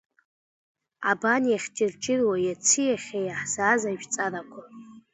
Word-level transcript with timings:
Абан 1.09 1.43
иахьыҷырҷыруа 1.47 2.35
иаци 2.45 2.83
иахьеи 2.85 3.25
иаҳзааз 3.27 3.81
ажәҵарақәа. 3.89 4.61